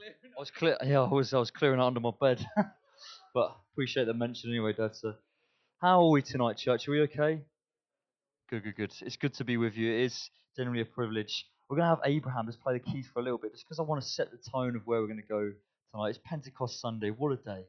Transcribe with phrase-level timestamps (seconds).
[0.00, 0.76] I was clear.
[0.82, 1.34] Yeah, I was.
[1.34, 2.44] I was clearing it under my bed.
[3.34, 4.96] but appreciate the mention anyway, Dad.
[4.96, 5.14] So,
[5.78, 6.88] how are we tonight, church?
[6.88, 7.42] Are we okay?
[8.48, 8.92] Good, good, good.
[9.02, 9.92] It's good to be with you.
[9.92, 11.46] It is generally a privilege.
[11.68, 13.78] We're going to have Abraham just play the keys for a little bit, just because
[13.78, 15.52] I want to set the tone of where we're going to go
[15.92, 16.08] tonight.
[16.08, 17.10] It's Pentecost Sunday.
[17.10, 17.66] What a day!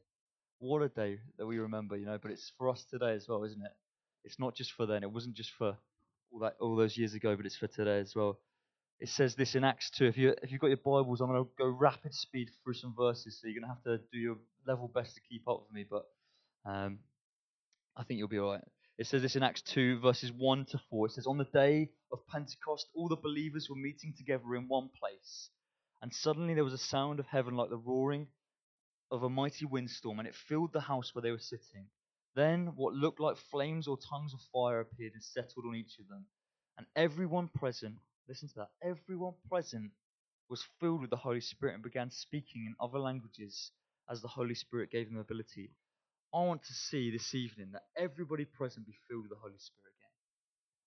[0.59, 2.17] What a day that we remember, you know.
[2.21, 3.71] But it's for us today as well, isn't it?
[4.23, 5.03] It's not just for then.
[5.03, 5.75] It wasn't just for
[6.31, 8.39] all that all those years ago, but it's for today as well.
[9.01, 10.05] It says this in Acts 2.
[10.05, 12.93] If you if you've got your Bibles, I'm going to go rapid speed through some
[12.95, 15.73] verses, so you're going to have to do your level best to keep up with
[15.73, 15.83] me.
[15.89, 16.05] But
[16.69, 16.99] um,
[17.97, 18.63] I think you'll be all right.
[18.99, 21.07] It says this in Acts 2, verses 1 to 4.
[21.07, 24.89] It says, On the day of Pentecost, all the believers were meeting together in one
[24.99, 25.49] place.
[26.03, 28.27] And suddenly there was a sound of heaven like the roaring
[29.09, 31.87] of a mighty windstorm, and it filled the house where they were sitting.
[32.35, 36.07] Then what looked like flames or tongues of fire appeared and settled on each of
[36.07, 36.25] them.
[36.77, 37.95] And everyone present,
[38.29, 39.91] listen to that, everyone present
[40.49, 43.71] was filled with the Holy Spirit and began speaking in other languages
[44.09, 45.71] as the Holy Spirit gave them ability.
[46.33, 49.93] I want to see this evening that everybody present be filled with the Holy Spirit
[49.97, 50.11] again.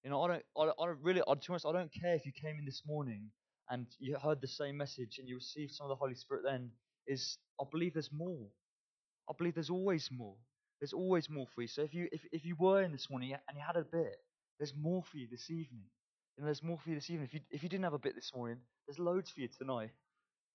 [0.04, 2.14] You know, I don't, I, I don't really, I, to be honest, I don't care
[2.14, 3.30] if you came in this morning
[3.70, 6.70] and you heard the same message and you received some of the Holy Spirit then.
[7.06, 8.48] Is I believe there's more.
[9.28, 10.36] I believe there's always more.
[10.80, 11.68] There's always more for you.
[11.68, 14.16] So if you if, if you were in this morning and you had a bit,
[14.58, 15.86] there's more for you this evening.
[16.38, 17.28] Know, there's more for you this evening.
[17.28, 19.90] If you if you didn't have a bit this morning, there's loads for you tonight.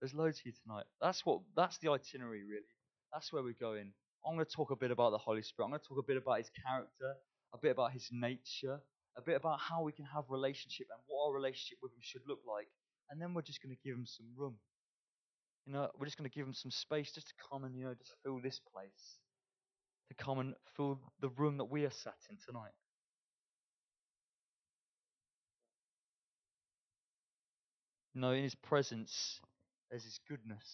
[0.01, 0.85] There's loads for you tonight.
[1.01, 2.67] That's what that's the itinerary really.
[3.13, 3.93] That's where we're going.
[4.25, 5.67] I'm going to talk a bit about the Holy Spirit.
[5.67, 7.15] I'm going to talk a bit about his character,
[7.53, 8.79] a bit about his nature,
[9.17, 12.21] a bit about how we can have relationship and what our relationship with him should
[12.27, 12.67] look like.
[13.09, 14.55] And then we're just going to give him some room.
[15.65, 17.85] You know, we're just going to give him some space just to come and, you
[17.85, 19.17] know, just fill this place.
[20.09, 22.73] To come and fill the room that we are sat in tonight.
[28.19, 29.39] Know, in his presence,
[29.89, 30.65] there's his goodness,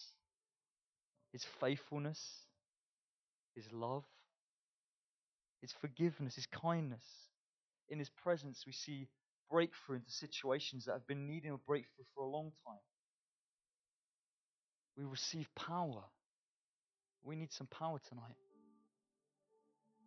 [1.30, 2.20] his faithfulness,
[3.54, 4.02] his love,
[5.60, 7.04] his forgiveness, his kindness.
[7.88, 9.06] In his presence, we see
[9.48, 12.80] breakthrough into situations that have been needing a breakthrough for a long time.
[14.96, 16.02] We receive power.
[17.22, 18.34] We need some power tonight.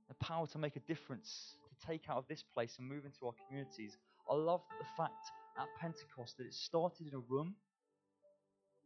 [0.10, 3.28] The power to make a difference, to take out of this place and move into
[3.28, 3.96] our communities.
[4.30, 7.56] I love the fact at Pentecost that it started in a room.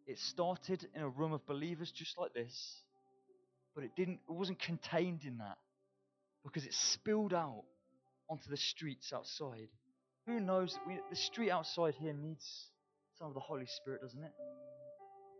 [0.05, 2.81] It started in a room of believers just like this,
[3.75, 5.57] but it didn't it wasn't contained in that
[6.43, 7.63] because it spilled out
[8.29, 9.69] onto the streets outside.
[10.27, 10.77] Who knows?
[10.87, 12.45] We, the street outside here needs
[13.17, 14.31] some of the Holy Spirit, doesn't it?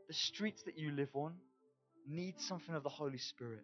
[0.08, 1.34] The streets that you live on
[2.08, 3.64] need something of the Holy Spirit.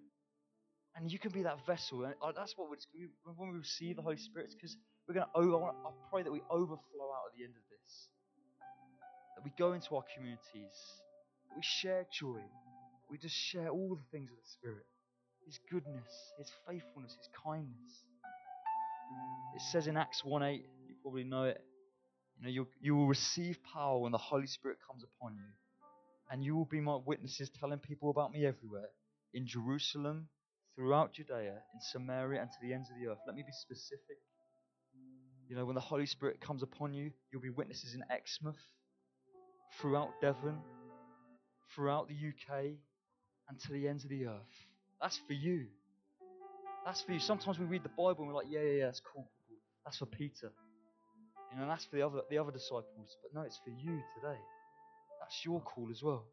[0.96, 2.04] And you can be that vessel.
[2.04, 4.76] And uh, that's what we're, when we receive the Holy Spirit, because
[5.10, 8.08] we're going to, I pray that we overflow out at the end of this.
[9.36, 10.78] That we go into our communities,
[11.56, 12.42] we share joy,
[13.10, 14.86] we just share all the things of the Spirit
[15.48, 18.06] His goodness, His faithfulness, His kindness.
[19.56, 21.60] It says in Acts 1 8, you probably know it.
[22.38, 25.50] You know, you you will receive power when the Holy Spirit comes upon you.
[26.30, 28.90] And you will be my witnesses, telling people about me everywhere
[29.34, 30.28] in Jerusalem,
[30.76, 33.18] throughout Judea, in Samaria, and to the ends of the earth.
[33.26, 34.18] Let me be specific.
[35.50, 38.56] You know, when the Holy Spirit comes upon you, you'll be witnesses in Exmouth,
[39.82, 40.60] throughout Devon,
[41.74, 42.66] throughout the UK,
[43.50, 44.68] and to the ends of the earth.
[45.02, 45.66] That's for you.
[46.86, 47.20] That's for you.
[47.20, 49.28] Sometimes we read the Bible and we're like, yeah, yeah, yeah, that's cool.
[49.86, 50.52] That's for Peter.
[51.52, 53.18] You know, that's for the other the other disciples.
[53.24, 54.38] But no, it's for you today.
[55.20, 56.26] That's your call as well.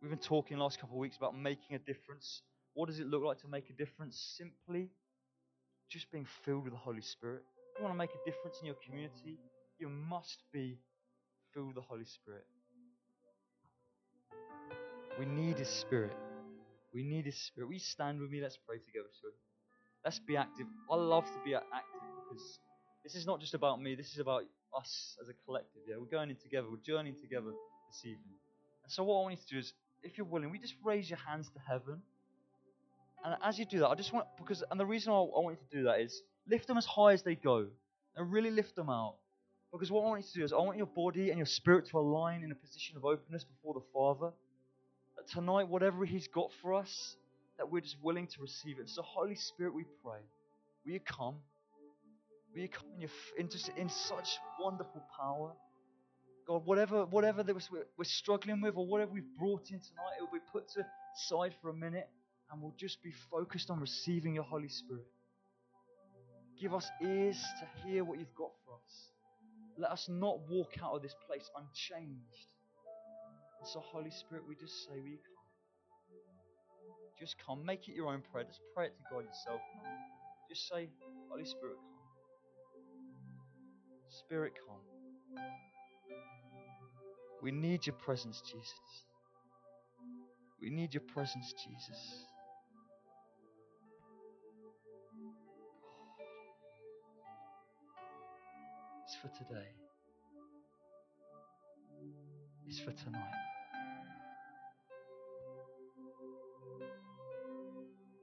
[0.00, 2.40] We've been talking last couple of weeks about making a difference.
[2.72, 4.34] What does it look like to make a difference?
[4.38, 4.88] Simply
[5.92, 7.42] just being filled with the Holy Spirit.
[7.74, 9.38] If you want to make a difference in your community,
[9.78, 10.78] you must be
[11.52, 12.44] filled with the Holy Spirit.
[15.18, 16.16] We need His Spirit.
[16.94, 17.68] We need His Spirit.
[17.68, 18.40] We stand with me.
[18.40, 19.36] Let's pray together, shall we?
[20.04, 20.66] Let's be active.
[20.90, 22.58] I love to be active because
[23.04, 23.94] this is not just about me.
[23.94, 24.42] This is about
[24.76, 25.82] us as a collective.
[25.86, 26.68] Yeah, we're going in together.
[26.70, 27.52] We're journeying together
[27.90, 28.38] this evening.
[28.82, 29.72] And so, what I want you to do is,
[30.02, 32.02] if you're willing, we just raise your hands to heaven.
[33.24, 35.58] And as you do that, I just want because, and the reason I, I want
[35.58, 37.66] you to do that is lift them as high as they go,
[38.16, 39.14] and really lift them out.
[39.72, 41.88] Because what I want you to do is, I want your body and your spirit
[41.90, 44.32] to align in a position of openness before the Father.
[45.16, 47.16] That tonight, whatever He's got for us,
[47.58, 48.88] that we're just willing to receive it.
[48.88, 50.20] So, Holy Spirit, we pray,
[50.84, 51.36] will you come?
[52.54, 54.28] Will you come in, your, in, just, in such
[54.60, 55.52] wonderful power?
[56.46, 60.22] God, whatever, whatever that we're, we're struggling with or whatever we've brought in tonight, it
[60.22, 60.84] will be put to
[61.28, 62.08] side for a minute
[62.52, 65.06] and we'll just be focused on receiving your Holy Spirit.
[66.60, 69.10] Give us ears to hear what you've got for us.
[69.78, 72.46] Let us not walk out of this place unchanged.
[73.64, 75.32] So, Holy Spirit, we just say, we come.
[77.18, 77.64] Just come.
[77.64, 78.44] Make it your own prayer.
[78.44, 79.60] Just pray it to God yourself.
[80.50, 80.90] Just say,
[81.30, 82.02] Holy Spirit, come.
[84.08, 85.42] Spirit, come.
[87.42, 89.06] We need your presence, Jesus.
[90.60, 92.26] We need your presence, Jesus.
[99.22, 99.68] For today.
[102.66, 103.22] It's for tonight.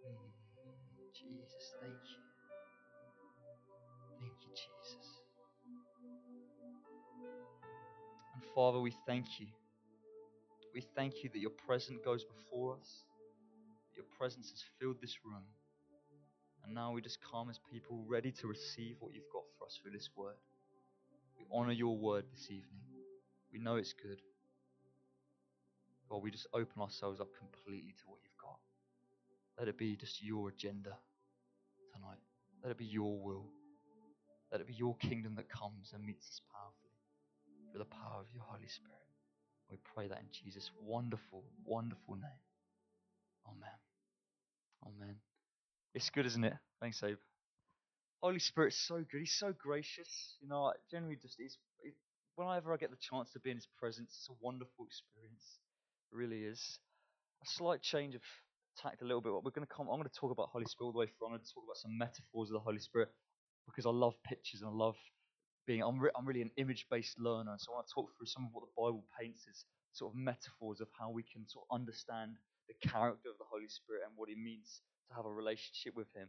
[0.04, 0.28] Mm,
[1.14, 2.22] Jesus, thank you.
[4.20, 5.08] Thank you, Jesus.
[8.36, 9.48] And Father, we thank you.
[10.76, 13.06] We thank you that your presence goes before us,
[13.96, 15.46] your presence has filled this room.
[16.66, 19.80] And now we just come as people ready to receive what you've got for us
[19.82, 20.36] through this word.
[21.40, 22.82] We honor your word this evening.
[23.52, 24.22] We know it's good.
[26.10, 28.58] God, we just open ourselves up completely to what you've got.
[29.58, 30.98] Let it be just your agenda
[31.94, 32.20] tonight.
[32.64, 33.46] Let it be your will.
[34.52, 36.90] Let it be your kingdom that comes and meets us powerfully
[37.72, 39.00] through the power of your Holy Spirit.
[39.70, 42.42] We pray that in Jesus' wonderful, wonderful name.
[43.48, 43.78] Amen.
[44.86, 45.16] Amen.
[45.94, 46.56] It's good, isn't it?
[46.82, 47.18] Thanks, Abe.
[48.22, 49.20] Holy Spirit's so good.
[49.20, 50.38] He's so gracious.
[50.42, 51.58] You know, I generally just is.
[52.36, 55.60] Whenever I get the chance to be in His presence, it's a wonderful experience.
[56.12, 56.80] It really is.
[57.44, 58.22] A slight change of
[58.78, 59.32] tact, a little bit.
[59.32, 59.88] We're going to come.
[59.88, 61.28] I'm going to talk about Holy Spirit all the way through.
[61.28, 63.10] I'm going to talk about some metaphors of the Holy Spirit
[63.68, 64.96] because I love pictures and I love
[65.68, 65.84] being.
[65.84, 68.52] I'm, re- I'm really an image-based learner, so I want to talk through some of
[68.52, 69.64] what the Bible paints as
[69.94, 72.36] sort of metaphors of how we can sort of understand
[72.68, 76.08] the character of the Holy Spirit and what He means to have a relationship with
[76.16, 76.28] Him.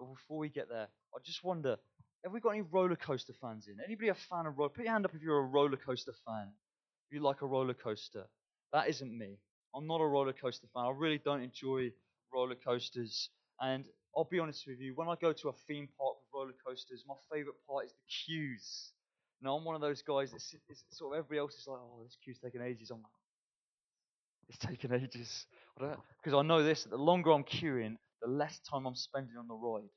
[0.00, 1.76] But before we get there, I just wonder
[2.24, 3.76] have we got any roller coaster fans in?
[3.84, 4.70] Anybody a fan of roller?
[4.70, 6.48] Put your hand up if you're a roller coaster fan.
[7.08, 8.24] If you like a roller coaster.
[8.72, 9.38] That isn't me.
[9.74, 10.84] I'm not a roller coaster fan.
[10.84, 11.92] I really don't enjoy
[12.32, 13.30] roller coasters.
[13.60, 13.86] And
[14.16, 17.04] I'll be honest with you, when I go to a theme park with roller coasters,
[17.06, 18.92] my favourite part is the queues.
[19.42, 20.42] Now, I'm one of those guys that
[20.90, 22.90] sort of everybody else is like, oh, this queue's taking ages.
[22.90, 23.12] I'm like,
[24.48, 25.46] it's taking ages.
[25.78, 29.36] Because I, I know this, that the longer I'm queuing, the less time I'm spending
[29.36, 29.88] on the ride.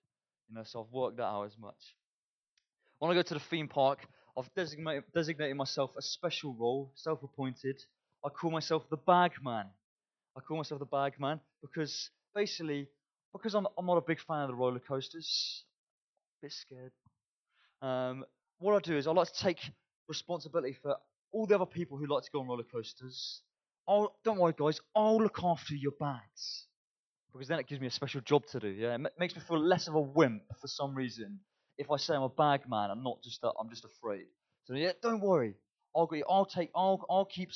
[0.49, 1.95] You know, so I've worked that out as much.
[2.99, 3.99] When I go to the theme park,
[4.37, 7.81] I've designated, designated myself a special role, self-appointed.
[8.25, 9.65] I call myself the bag man.
[10.35, 12.87] I call myself the bag man because basically,
[13.33, 15.63] because I'm, I'm not a big fan of the roller coasters,
[16.41, 16.91] a bit scared.
[17.81, 18.25] Um,
[18.59, 19.59] what I do is I like to take
[20.07, 20.95] responsibility for
[21.31, 23.41] all the other people who like to go on roller coasters.
[23.87, 24.79] I'll, don't worry, guys.
[24.95, 26.67] I'll look after your bags
[27.33, 28.67] because then it gives me a special job to do.
[28.67, 31.39] Yeah, it makes me feel less of a wimp for some reason.
[31.77, 33.43] If I say I'm a bag man, I'm not just.
[33.43, 34.25] i I'm just afraid.
[34.65, 35.55] So yeah, don't worry.
[35.95, 36.69] I'll go, I'll take.
[36.75, 37.03] I'll.
[37.09, 37.49] I'll keep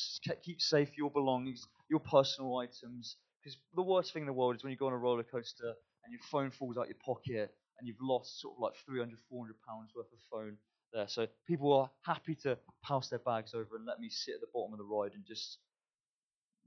[0.44, 3.18] keep safe your belongings, your personal items.
[3.44, 5.74] Because the worst thing in the world is when you go on a roller coaster
[6.04, 9.56] and your phone falls out your pocket and you've lost sort of like 300, 400
[9.68, 10.58] pounds worth of phone
[10.92, 11.08] there.
[11.08, 14.48] So people are happy to pass their bags over and let me sit at the
[14.54, 15.60] bottom of the ride and just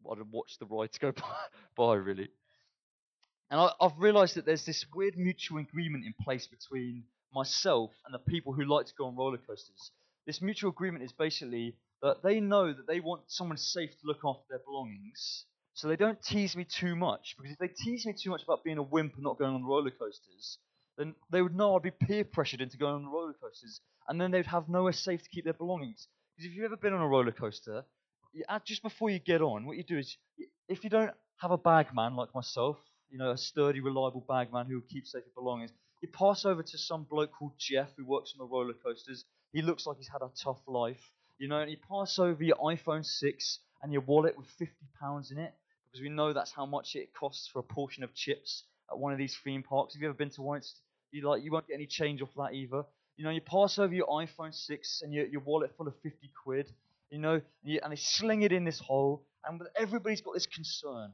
[0.03, 1.37] watch the ride go by,
[1.77, 2.29] by really.
[3.50, 7.05] And I, have realized that there's this weird mutual agreement in place between
[7.35, 9.91] myself and the people who like to go on roller coasters.
[10.26, 14.20] This mutual agreement is basically that they know that they want someone safe to look
[14.25, 15.44] after their belongings,
[15.75, 17.35] so they don't tease me too much.
[17.37, 19.64] Because if they tease me too much about being a wimp and not going on
[19.64, 20.59] roller coasters,
[20.97, 24.30] then they would know I'd be peer pressured into going on roller coasters, and then
[24.30, 26.07] they'd have nowhere safe to keep their belongings.
[26.37, 27.85] Because if you've ever been on a roller coaster,
[28.33, 30.16] you, just before you get on, what you do is,
[30.69, 32.76] if you don't have a bag man like myself,
[33.11, 35.73] you know, a sturdy, reliable bagman who will keep safe your belongings.
[36.00, 39.25] You pass over to some bloke called Jeff who works on the roller coasters.
[39.52, 42.57] He looks like he's had a tough life, you know, and you pass over your
[42.57, 45.52] iPhone 6 and your wallet with 50 pounds in it
[45.90, 49.12] because we know that's how much it costs for a portion of chips at one
[49.12, 49.95] of these theme parks.
[49.95, 50.62] Have you ever been to one?
[51.11, 52.85] You like you won't get any change off that either.
[53.17, 56.31] You know, you pass over your iPhone 6 and your, your wallet full of 50
[56.43, 56.73] quid,
[57.11, 60.47] you know, and, you, and they sling it in this hole, and everybody's got this
[60.47, 61.12] concern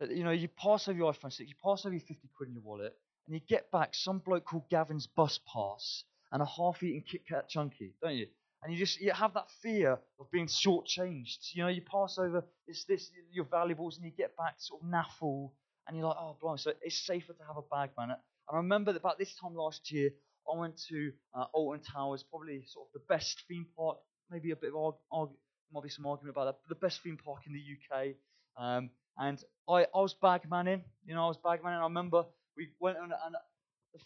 [0.00, 2.54] you know, you pass over your iPhone 6, you pass over your 50 quid in
[2.54, 2.94] your wallet,
[3.26, 7.48] and you get back some bloke called Gavin's bus pass and a half-eaten Kit Kat
[7.48, 8.26] chunky, don't you?
[8.62, 11.54] And you just you have that fear of being shortchanged.
[11.54, 14.88] You know, you pass over this, this your valuables, and you get back sort of
[14.88, 15.50] naffle,
[15.86, 16.58] and you're like, oh, blimey.
[16.58, 18.10] So it's safer to have a bag, man.
[18.10, 18.18] And
[18.50, 20.10] I remember that about this time last year,
[20.52, 23.98] I went to uh, Alton Towers, probably sort of the best theme park.
[24.30, 25.36] Maybe a bit of arg- arg-
[25.72, 26.56] might be some argument about that.
[26.66, 27.60] But the best theme park in the
[27.96, 28.14] UK.
[28.56, 31.80] Um, and I, I was bagmanning, you know, I was bagmanning.
[31.80, 32.24] I remember
[32.56, 33.36] we went on, and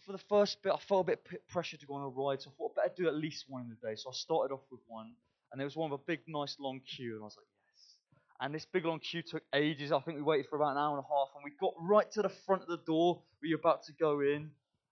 [0.04, 2.50] for the first bit, I felt a bit pressure to go on a ride, so
[2.50, 3.94] I thought I'd better do at least one in the day.
[3.96, 5.12] So I started off with one,
[5.50, 7.96] and there was one with a big, nice, long queue, and I was like, yes.
[8.40, 9.92] And this big long queue took ages.
[9.92, 12.10] I think we waited for about an hour and a half, and we got right
[12.12, 13.22] to the front of the door.
[13.42, 14.50] We were about to go in,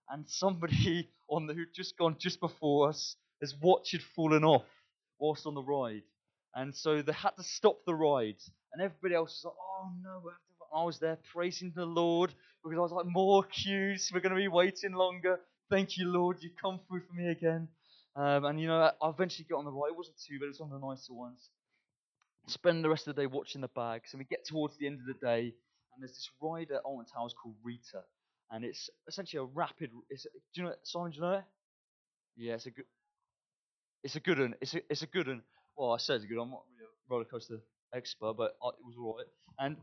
[0.09, 4.65] and somebody on the who'd just gone just before us, his watch had fallen off
[5.19, 6.03] whilst on the ride,
[6.53, 8.37] and so they had to stop the ride.
[8.73, 9.70] And everybody else was like, "Oh
[10.03, 10.75] no!" Have to.
[10.75, 12.33] I was there praising the Lord
[12.63, 14.11] because I was like, "More queues.
[14.13, 15.39] We're going to be waiting longer.
[15.69, 16.37] Thank you, Lord.
[16.41, 17.67] You come through for me again."
[18.15, 19.89] Um, and you know, I eventually got on the ride.
[19.91, 21.49] It wasn't too, but it was one of the nicer ones
[22.47, 24.99] spend the rest of the day watching the bags, and we get towards the end
[24.99, 25.41] of the day,
[25.93, 28.03] and there's this ride at Alton Towers called Rita,
[28.51, 29.91] and it's essentially a rapid.
[30.09, 31.11] It's, do you know Simon?
[31.11, 31.43] Do you know it?
[32.37, 32.85] Yeah, it's a good.
[34.03, 34.55] It's a good one.
[34.61, 35.43] It's a it's a good one.
[35.77, 36.37] Well, I say it's a good.
[36.37, 36.47] One.
[36.47, 37.59] I'm not really a roller coaster
[37.93, 39.27] expert, but I, it was alright.
[39.59, 39.77] And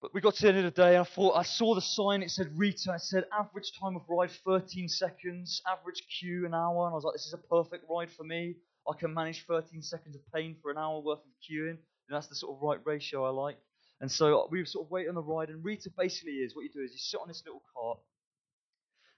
[0.00, 1.80] but we got to the end of the day, and I thought I saw the
[1.80, 2.22] sign.
[2.22, 2.94] It said Rita.
[2.94, 7.04] It said average time of ride 13 seconds, average queue an hour, and I was
[7.04, 8.56] like, this is a perfect ride for me.
[8.88, 11.78] I can manage 13 seconds of pain for an hour worth of queuing.
[12.08, 13.56] And that's the sort of right ratio I like.
[14.00, 15.50] And so we were sort of wait on the ride.
[15.50, 18.00] And Rita basically is what you do is you sit on this little cart,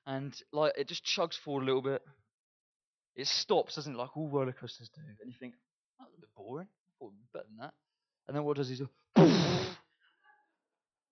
[0.07, 2.03] and like it just chugs forward a little bit.
[3.17, 3.99] It stops, doesn't it?
[3.99, 5.01] Like all roller coasters do.
[5.01, 5.55] And you think,
[5.99, 6.69] that a bit boring.
[7.01, 7.75] I better than that.
[8.27, 8.89] And then what does he do?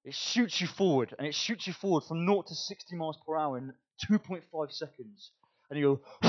[0.05, 3.37] It shoots you forward, and it shoots you forward from 0 to 60 miles per
[3.37, 3.73] hour in
[4.11, 5.31] 2.5 seconds.
[5.71, 6.29] And you go,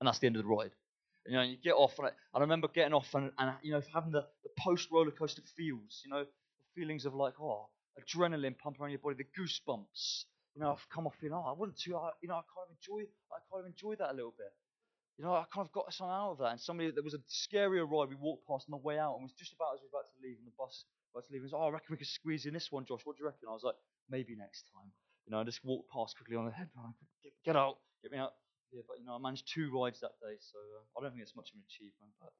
[0.00, 0.70] and that's the end of the ride.
[1.24, 3.52] And, You know, and you get off, and I, I remember getting off and, and
[3.62, 7.34] you know having the, the post roller coaster feels, you know, the feelings of like
[7.40, 7.68] oh
[7.98, 10.24] adrenaline pumping around your body, the goosebumps.
[10.54, 12.68] You know, I've come off feeling oh I want to, I, you know, I kind
[12.70, 14.52] of enjoy, I kind of enjoy that a little bit.
[15.18, 16.52] You know, I kind of got something out of that.
[16.54, 19.26] And somebody, there was a scarier ride we walked past on the way out, and
[19.26, 21.42] was just about as we were about to leave, and the bus about to leave.
[21.42, 23.02] And was, oh, I reckon we could squeeze in this one, Josh.
[23.02, 23.50] What do you reckon?
[23.50, 23.74] I was like,
[24.06, 24.94] maybe next time.
[25.26, 26.70] You know, I just walked past quickly on the head.
[27.22, 28.32] Get, get out, get me out.
[28.72, 31.22] Yeah, but you know, I managed two rides that day, so uh, I don't think
[31.22, 32.32] it's much of an achievement, but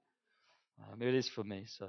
[0.84, 1.64] um, it is for me.
[1.66, 1.88] So,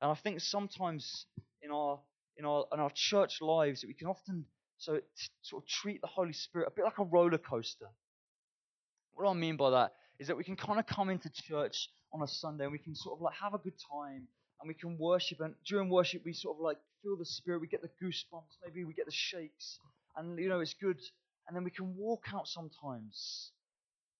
[0.00, 1.26] and I think sometimes
[1.62, 2.00] in our
[2.36, 4.46] in our in our church lives we can often
[4.78, 4.98] so
[5.42, 7.88] sort of treat the Holy Spirit a bit like a roller coaster.
[9.14, 12.22] What I mean by that is that we can kind of come into church on
[12.22, 14.26] a Sunday and we can sort of like have a good time
[14.60, 17.66] and we can worship and during worship we sort of like feel the Spirit, we
[17.66, 19.78] get the goosebumps, maybe we get the shakes,
[20.16, 21.00] and you know it's good
[21.46, 23.50] and then we can walk out sometimes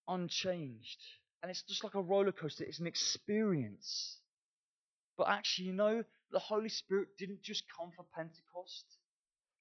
[0.09, 0.99] unchanged.
[1.43, 4.19] And it's just like a roller coaster, it's an experience.
[5.17, 8.85] But actually, you know, the Holy Spirit didn't just come for Pentecost.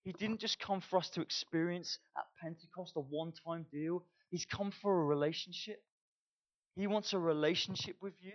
[0.03, 4.03] He didn't just come for us to experience at Pentecost a one time deal.
[4.33, 5.79] He's come for a relationship.
[6.75, 8.31] He wants a relationship with you.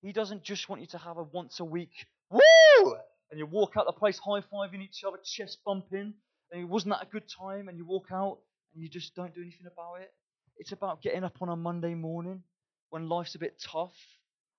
[0.00, 1.92] He doesn't just want you to have a once a week,
[2.30, 2.96] woo!
[3.30, 6.14] And you walk out the place high fiving each other, chest bumping,
[6.50, 7.68] and it wasn't that a good time?
[7.68, 8.38] And you walk out
[8.72, 10.10] and you just don't do anything about it.
[10.56, 12.42] It's about getting up on a Monday morning
[12.88, 13.92] when life's a bit tough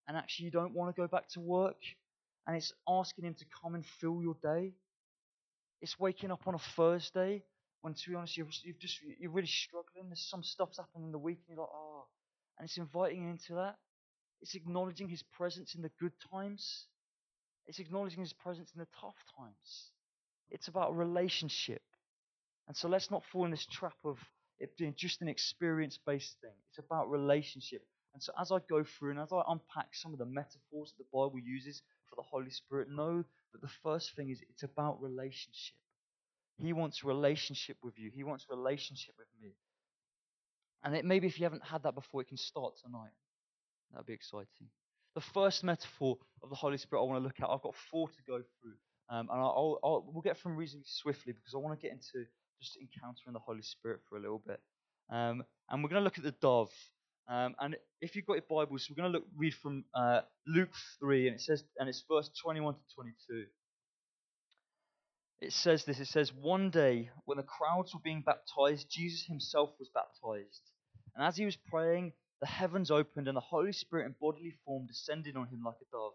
[0.07, 1.81] and actually you don't want to go back to work.
[2.45, 4.73] And it's asking Him to come and fill your day.
[5.81, 7.45] It's waking up on a Thursday
[7.87, 10.09] when, to be honest, you're, you've just, you're really struggling.
[10.09, 12.03] There's some stuff's happening in the week and you're like, oh.
[12.59, 13.77] And it's inviting you into that.
[14.41, 16.87] It's acknowledging His presence in the good times.
[17.65, 19.91] It's acknowledging His presence in the tough times.
[20.51, 21.81] It's about relationship.
[22.67, 24.17] And so let's not fall in this trap of
[24.59, 26.51] it being just an experience based thing.
[26.69, 27.83] It's about relationship.
[28.13, 31.05] And so as I go through and as I unpack some of the metaphors that
[31.05, 35.01] the Bible uses for the Holy Spirit, know that the first thing is it's about
[35.01, 35.77] relationship.
[36.57, 38.11] He wants relationship with you.
[38.13, 39.51] He wants relationship with me.
[40.83, 43.11] And it, maybe if you haven't had that before, it can start tonight.
[43.91, 44.69] That'd be exciting.
[45.15, 48.07] The first metaphor of the Holy Spirit I want to look at, I've got four
[48.07, 48.73] to go through.
[49.09, 52.27] Um, and I'll, I'll, we'll get from reasonably swiftly because I want to get into
[52.61, 54.59] just encountering the Holy Spirit for a little bit.
[55.09, 56.71] Um, and we're going to look at the dove.
[57.29, 60.73] Um, and if you've got your Bibles, we're going to look read from uh, Luke
[60.99, 63.45] 3, and it says, and it's verse 21 to 22.
[65.39, 65.99] It says this.
[65.99, 70.71] It says, one day when the crowds were being baptized, Jesus himself was baptized,
[71.15, 74.87] and as he was praying, the heavens opened, and the Holy Spirit in bodily form
[74.87, 76.13] descended on him like a dove.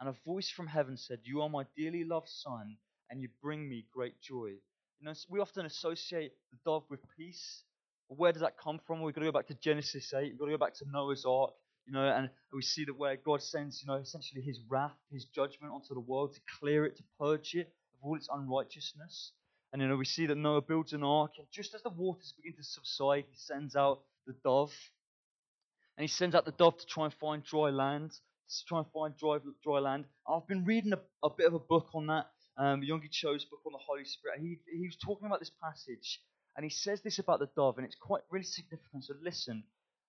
[0.00, 2.76] And a voice from heaven said, "You are my dearly loved Son,
[3.08, 4.48] and you bring me great joy."
[4.98, 7.62] You know, we often associate the dove with peace.
[8.08, 9.00] Where does that come from?
[9.00, 10.22] We've got to go back to Genesis 8.
[10.32, 11.54] We've got to go back to Noah's Ark.
[11.86, 15.24] You know, and we see that where God sends, you know, essentially His wrath, His
[15.26, 19.32] judgment onto the world to clear it, to purge it of all its unrighteousness.
[19.72, 22.34] And you know, we see that Noah builds an ark, and just as the waters
[22.36, 24.72] begin to subside, he sends out the dove.
[25.98, 28.88] And he sends out the dove to try and find dry land, to try and
[28.92, 30.06] find dry, dry land.
[30.28, 32.26] I've been reading a, a bit of a book on that
[32.58, 34.40] um, Yonggi Cho's book on the Holy Spirit.
[34.40, 36.20] He, he was talking about this passage,
[36.56, 39.04] and he says this about the dove, and it's quite really significant.
[39.04, 39.64] So listen.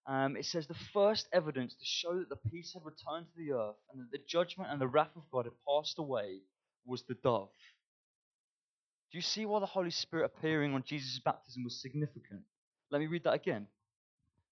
[0.08, 3.54] um, it says the first evidence to show that the peace had returned to the
[3.54, 6.40] earth and that the judgment and the wrath of God had passed away
[6.86, 7.50] was the dove.
[9.12, 12.42] Do you see why the Holy Spirit appearing on Jesus' baptism was significant?
[12.92, 13.68] Let me read that again.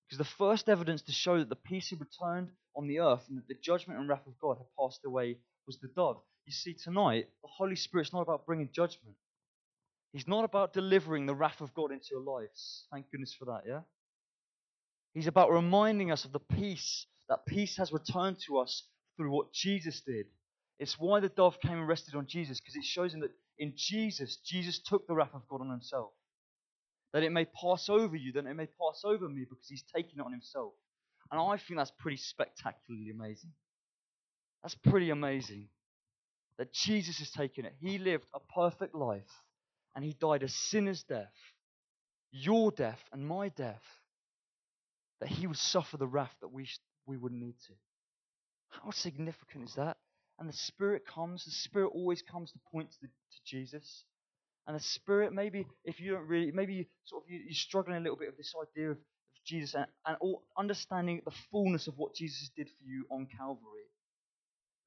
[0.08, 3.38] Because the first evidence to show that the peace had returned on the earth and
[3.38, 6.18] that the judgment and wrath of God had passed away was the dove.
[6.46, 9.16] You see, tonight, the Holy Spirit's not about bringing judgment.
[10.14, 12.86] He's not about delivering the wrath of God into your lives.
[12.92, 13.82] Thank goodness for that, yeah?
[15.14, 17.08] He's about reminding us of the peace.
[17.28, 18.84] That peace has returned to us
[19.18, 20.28] through what Jesus did.
[20.78, 23.74] It's why the dove came and rested on Jesus, because it shows him that in
[23.76, 26.12] Jesus, Jesus took the wrath of God on himself.
[27.14, 30.20] That it may pass over you, that it may pass over me, because he's taking
[30.20, 30.74] it on himself.
[31.32, 33.52] And I think that's pretty spectacularly amazing.
[34.62, 35.70] That's pretty amazing.
[36.58, 37.76] That Jesus has taken it.
[37.80, 39.44] He lived a perfect life,
[39.96, 41.34] and he died a sinner's death,
[42.32, 43.84] your death and my death
[45.22, 46.68] that he would suffer the wrath that we,
[47.06, 47.74] we wouldn't need to.
[48.70, 49.98] How significant is that?
[50.40, 54.04] And the Spirit comes, the Spirit always comes to point to, the, to Jesus.
[54.68, 57.98] And the Spirit, maybe if you don't really, maybe you sort of you, are struggling
[57.98, 61.88] a little bit with this idea of, of Jesus and, and all, understanding the fullness
[61.88, 63.86] of what Jesus did for you on Calvary.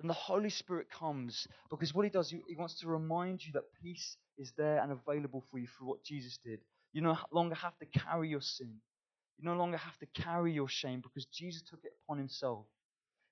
[0.01, 3.53] Then the Holy Spirit comes because what He does, He, he wants to remind you
[3.55, 6.61] that peace is there and available for you for what Jesus did.
[6.93, 8.75] You no longer have to carry your sin.
[9.39, 12.67] You no longer have to carry your shame because Jesus took it upon himself.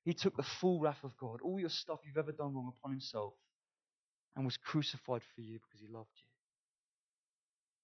[0.07, 2.93] He took the full wrath of God, all your stuff you've ever done wrong upon
[2.93, 3.35] himself,
[4.37, 6.29] and was crucified for you because he loved you.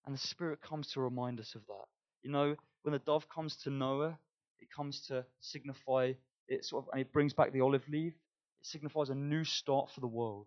[0.06, 1.86] And the Spirit comes to remind us of that.
[2.22, 4.16] You know, when the dove comes to Noah,
[4.60, 6.12] it comes to signify
[6.46, 8.12] it sort of, and it brings back the olive leaf.
[8.60, 10.46] It signifies a new start for the world.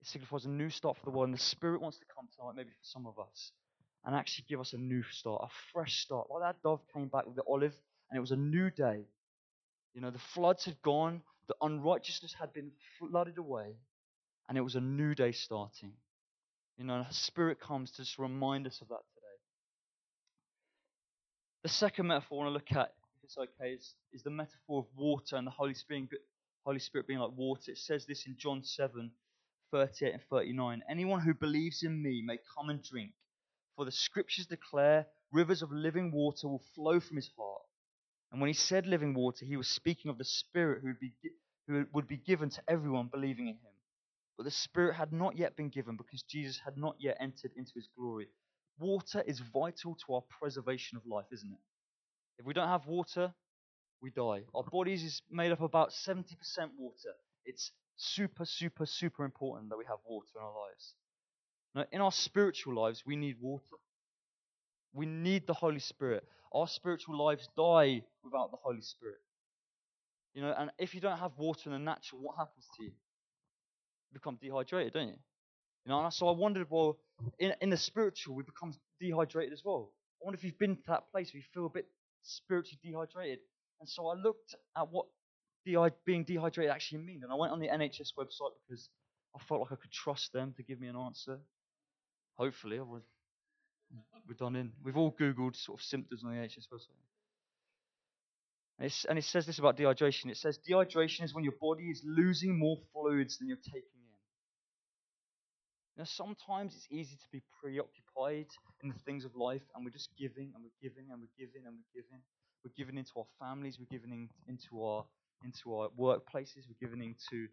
[0.00, 2.54] It signifies a new start for the world, and the Spirit wants to come tonight,
[2.54, 3.50] maybe for some of us,
[4.04, 6.28] and actually give us a new start, a fresh start.
[6.30, 7.74] Like that dove came back with the olive,
[8.08, 9.06] and it was a new day.
[9.94, 13.76] You know, the floods had gone, the unrighteousness had been flooded away,
[14.48, 15.92] and it was a new day starting.
[16.78, 19.38] You know, the Spirit comes to just remind us of that today.
[21.62, 24.80] The second metaphor I want to look at, if it's okay, is, is the metaphor
[24.80, 26.08] of water and the Holy Spirit,
[26.64, 27.72] Holy Spirit being like water.
[27.72, 29.10] It says this in John 7
[29.72, 30.82] 38 and 39.
[30.88, 33.12] Anyone who believes in me may come and drink.
[33.76, 37.61] For the scriptures declare rivers of living water will flow from his heart.
[38.32, 41.12] And when he said living water, he was speaking of the Spirit who would be,
[41.68, 43.72] who would be given to everyone believing in him.
[44.38, 47.72] But the Spirit had not yet been given because Jesus had not yet entered into
[47.74, 48.28] his glory.
[48.78, 51.60] Water is vital to our preservation of life, isn't it?
[52.38, 53.34] If we don't have water,
[54.00, 54.44] we die.
[54.54, 56.24] Our bodies is made up of about 70%
[56.78, 57.12] water.
[57.44, 60.94] It's super, super, super important that we have water in our lives.
[61.74, 63.76] Now, in our spiritual lives, we need water.
[64.92, 66.24] We need the Holy Spirit.
[66.52, 69.20] Our spiritual lives die without the Holy Spirit.
[70.34, 72.90] You know, and if you don't have water in the natural, what happens to you?
[72.90, 75.18] You become dehydrated, don't you?
[75.84, 76.98] You know, and so I wondered, well,
[77.38, 79.90] in, in the spiritual, we become dehydrated as well.
[80.20, 81.86] I wonder if you've been to that place where you feel a bit
[82.22, 83.40] spiritually dehydrated.
[83.80, 85.06] And so I looked at what
[85.66, 87.24] de- being dehydrated actually means.
[87.24, 88.88] And I went on the NHS website because
[89.34, 91.38] I felt like I could trust them to give me an answer.
[92.36, 93.02] Hopefully, I was,
[93.94, 94.00] Mm.
[94.28, 94.72] we're done in.
[94.84, 96.98] We've all Googled sort of symptoms on the NHS website.
[98.78, 100.30] And, and it says this about dehydration.
[100.30, 104.02] It says dehydration is when your body is losing more fluids than you're taking in.
[105.98, 108.46] Now, sometimes it's easy to be preoccupied
[108.82, 111.66] in the things of life, and we're just giving and we're giving and we're giving
[111.66, 112.20] and we're giving.
[112.64, 115.04] We're giving into our families, we're giving in, into our
[115.44, 117.48] into our workplaces, we're giving into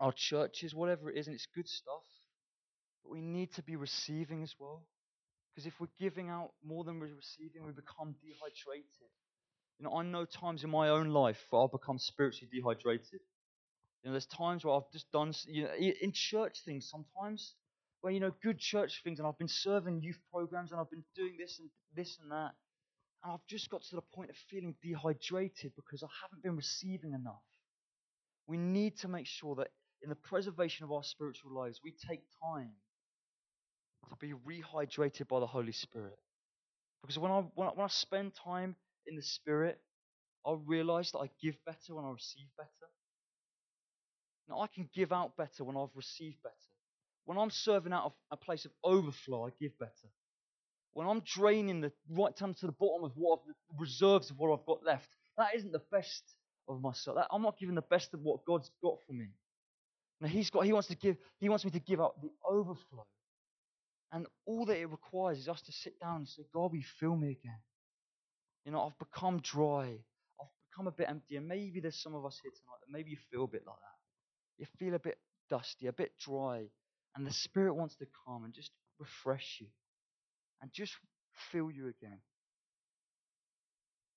[0.00, 2.04] our churches, whatever it is, and it's good stuff.
[3.04, 4.82] But we need to be receiving as well.
[5.54, 9.10] Because if we're giving out more than we're receiving, we become dehydrated.
[9.78, 13.20] You know, I know times in my own life where I've become spiritually dehydrated.
[14.02, 17.54] You know, there's times where I've just done, you know, in church things sometimes,
[18.00, 21.04] where, you know, good church things, and I've been serving youth programs, and I've been
[21.14, 22.52] doing this and this and that.
[23.22, 27.12] And I've just got to the point of feeling dehydrated because I haven't been receiving
[27.12, 27.42] enough.
[28.46, 29.68] We need to make sure that
[30.02, 32.70] in the preservation of our spiritual lives, we take time
[34.10, 36.18] to be rehydrated by the Holy Spirit.
[37.02, 39.80] Because when I, when I, when I spend time in the Spirit,
[40.46, 42.70] I realize that I give better when I receive better.
[44.48, 46.54] Now, I can give out better when I've received better.
[47.24, 50.10] When I'm serving out of a place of overflow, I give better.
[50.92, 54.52] When I'm draining the right down to the bottom of what the reserves of what
[54.52, 56.34] I've got left, that isn't the best
[56.68, 57.16] of myself.
[57.16, 59.28] That, I'm not giving the best of what God's got for me.
[60.20, 60.64] Now He's got.
[60.64, 61.16] He wants to give.
[61.38, 63.06] He wants me to give out the overflow.
[64.12, 67.16] And all that it requires is us to sit down and say, God, we fill
[67.16, 67.60] me again.
[68.64, 69.98] You know, I've become dry.
[70.40, 71.36] I've become a bit empty.
[71.36, 73.76] And maybe there's some of us here tonight that maybe you feel a bit like
[73.76, 73.98] that.
[74.58, 75.18] You feel a bit
[75.48, 76.64] dusty, a bit dry.
[77.16, 79.68] And the Spirit wants to come and just refresh you
[80.60, 80.92] and just
[81.52, 82.18] fill you again.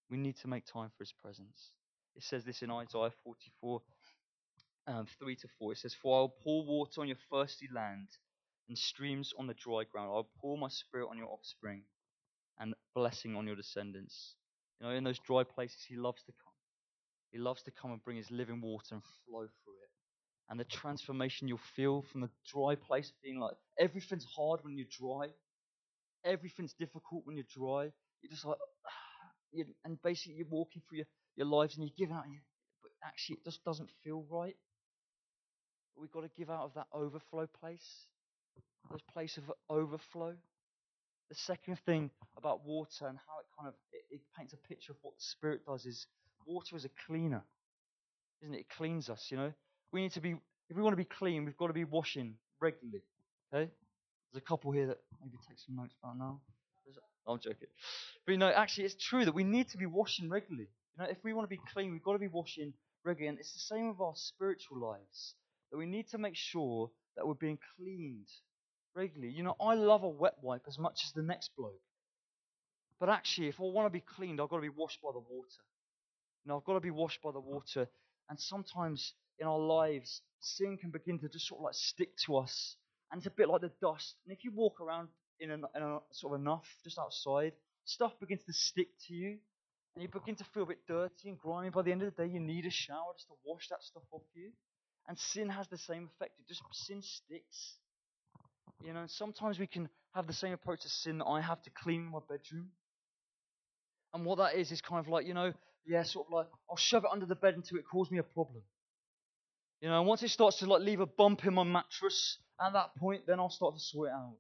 [0.10, 1.72] We need to make time for His presence.
[2.16, 3.82] It says this in Isaiah 44,
[4.88, 5.72] um, 3 to 4.
[5.72, 8.10] It says, For I will pour water on your thirsty land
[8.68, 10.10] and streams on the dry ground.
[10.10, 11.84] I will pour my spirit on your offspring
[12.60, 14.36] and blessing on your descendants.
[14.80, 16.54] You know, in those dry places, He loves to come.
[17.32, 19.92] He loves to come and bring His living water and flow through it.
[20.50, 24.78] And the transformation you'll feel from the dry place of being like everything's hard when
[24.78, 25.30] you're dry,
[26.26, 27.92] everything's difficult when you're dry.
[28.22, 28.58] You're just like,
[29.52, 32.26] you and basically you're walking through your, your lives and you're giving out,
[32.82, 34.56] but actually it just doesn't feel right.
[35.96, 38.08] We've got to give out of that overflow place,
[38.92, 40.34] this place of overflow.
[41.30, 44.92] The second thing about water and how it kind of it, it paints a picture
[44.92, 46.06] of what the Spirit does is
[46.46, 47.44] water is a cleaner,
[48.42, 48.60] isn't it?
[48.60, 49.28] It cleans us.
[49.30, 49.54] You know,
[49.92, 50.36] we need to be
[50.70, 53.02] if we want to be clean, we've got to be washing regularly.
[53.54, 53.72] Okay,
[54.32, 56.40] there's a couple here that maybe take some notes about now.
[57.26, 57.68] Oh, I'm joking.
[58.26, 60.68] But you know, actually, it's true that we need to be washing regularly.
[60.98, 63.30] You know, if we want to be clean, we've got to be washing regularly.
[63.30, 65.36] And it's the same with our spiritual lives.
[65.72, 68.28] That we need to make sure that we're being cleaned
[68.96, 69.34] regularly.
[69.34, 71.82] You know, I love a wet wipe as much as the next bloke.
[73.00, 75.20] But actually, if I want to be cleaned, I've got to be washed by the
[75.20, 75.64] water.
[76.44, 77.88] You know, I've got to be washed by the water.
[78.30, 82.38] And sometimes in our lives, sin can begin to just sort of like stick to
[82.38, 82.76] us.
[83.12, 84.16] And it's a bit like the dust.
[84.26, 87.54] And if you walk around in a, in a sort of enough just outside,
[87.86, 89.38] stuff begins to stick to you.
[89.96, 91.70] And you begin to feel a bit dirty and grimy.
[91.70, 94.04] By the end of the day, you need a shower just to wash that stuff
[94.12, 94.52] off you.
[95.08, 96.40] And sin has the same effect.
[96.40, 97.76] It just sin sticks.
[98.84, 101.70] You know, sometimes we can have the same approach to sin that I have to
[101.70, 102.70] clean my bedroom.
[104.14, 105.54] And what that is is kind of like, you know,
[105.86, 108.24] yeah, sort of like I'll shove it under the bed until it causes me a
[108.24, 108.62] problem.
[109.82, 112.74] You know, and once it starts to like leave a bump in my mattress, at
[112.74, 114.36] that point, then I'll start to sort it out.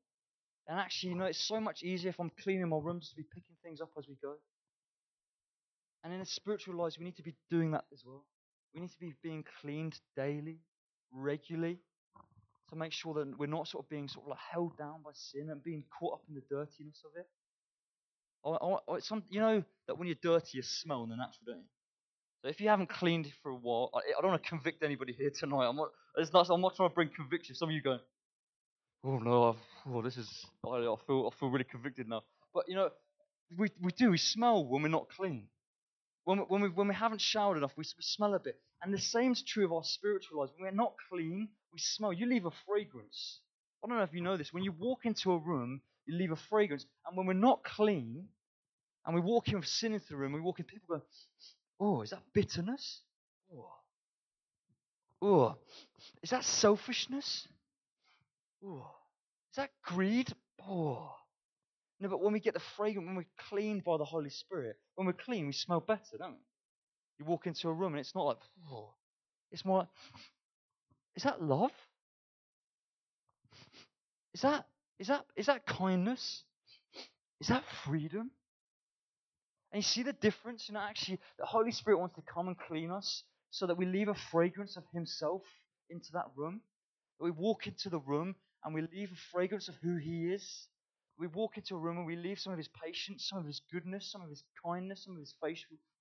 [0.68, 3.18] And actually, you know, it's so much easier if I'm cleaning my room just to
[3.18, 4.36] be picking things up as we go.
[6.04, 8.24] And in a spiritual life, we need to be doing that as well.
[8.74, 10.60] We need to be being cleaned daily,
[11.12, 11.80] regularly,
[12.70, 15.12] to make sure that we're not sort of being sort of like held down by
[15.14, 17.28] sin and being caught up in the dirtiness of it.
[18.44, 21.46] Or, or, or some, you know that when you're dirty, you smell in the natural,
[21.46, 21.64] don't you?
[22.42, 25.14] So if you haven't cleaned for a while, I, I don't want to convict anybody
[25.14, 25.66] here tonight.
[25.68, 27.56] I'm not, it's not, I'm not trying to bring conviction.
[27.56, 28.00] Some of you going,
[29.06, 32.24] oh no, I've, oh this is, I, I feel, I feel really convicted now.
[32.54, 32.90] But you know,
[33.58, 35.48] we, we do, we smell when we're not clean.
[36.26, 38.60] When we, when we, when we haven't showered enough, we, we smell a bit.
[38.82, 40.52] And the same is true of our spiritual lives.
[40.58, 42.14] When we're not clean, we smell.
[42.14, 43.40] You leave a fragrance.
[43.84, 44.54] I don't know if you know this.
[44.54, 46.86] When you walk into a room, you leave a fragrance.
[47.08, 48.28] And when we're not clean,
[49.06, 51.02] and we walk in with sin into the room, we walk in, people go,
[51.80, 53.02] Oh, is that bitterness?
[53.54, 53.74] Oh.
[55.22, 55.56] Oh.
[56.22, 57.48] Is that selfishness?
[58.66, 58.88] Oh.
[59.52, 60.34] Is that greed?
[60.66, 61.12] Oh.
[62.04, 65.08] No, but when we get the fragrance, when we're cleaned by the Holy Spirit, when
[65.08, 66.44] we're clean, we smell better, don't we?
[67.18, 68.38] You walk into a room and it's not like,
[68.70, 68.94] oh.
[69.52, 69.88] It's more like,
[71.16, 71.72] is that love?
[74.34, 74.66] Is that
[75.00, 76.44] is that is that kindness?
[77.40, 78.32] Is that freedom?
[79.72, 80.66] And you see the difference?
[80.68, 83.86] You know, actually, the Holy Spirit wants to come and clean us so that we
[83.86, 85.44] leave a fragrance of Himself
[85.90, 86.60] into that room.
[87.20, 88.36] That we walk into the room
[88.66, 90.68] and we leave a fragrance of who He is.
[91.18, 93.62] We walk into a room and we leave some of His patience, some of His
[93.72, 95.36] goodness, some of His kindness, some of His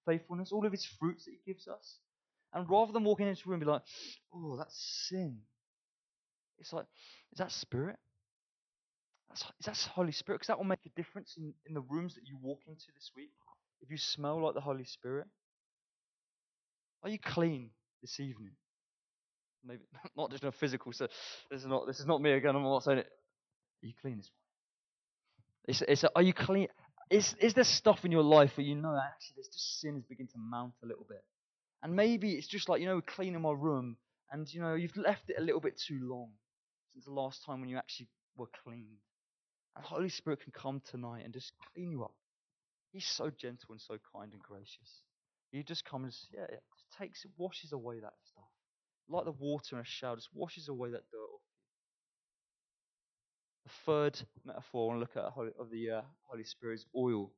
[0.06, 1.98] faithfulness, all of His fruits that He gives us.
[2.54, 3.82] And rather than walking into a room and be like,
[4.34, 5.38] oh, that's sin,
[6.58, 6.86] it's like,
[7.32, 7.96] is that spirit?
[9.32, 10.38] Is that Holy Spirit?
[10.38, 13.10] Because that will make a difference in, in the rooms that you walk into this
[13.16, 13.30] week
[13.82, 15.26] if you smell like the Holy Spirit?
[17.02, 17.70] Are you clean
[18.00, 18.52] this evening?
[19.64, 19.82] Maybe
[20.16, 20.92] not just in a physical.
[20.92, 21.08] So
[21.50, 22.54] this is not this is not me again.
[22.54, 23.06] I'm not saying it.
[23.82, 24.41] Are you clean this morning?
[25.66, 26.68] It's, it's a, are you clean?
[27.10, 30.04] Is is there stuff in your life where you know actually there's just sin is
[30.04, 31.24] beginning to mount a little bit,
[31.82, 33.96] and maybe it's just like you know cleaning my room,
[34.30, 36.30] and you know you've left it a little bit too long
[36.92, 38.96] since the last time when you actually were clean.
[39.76, 42.14] And Holy Spirit can come tonight and just clean you up.
[42.92, 45.00] He's so gentle and so kind and gracious.
[45.50, 48.44] He just comes, yeah, it just takes, washes away that stuff.
[49.08, 51.30] Like the water in a shower, just washes away that dirt.
[51.31, 51.31] The
[53.86, 57.32] third metaphor I want to look at of the uh, Holy Spirit is oil.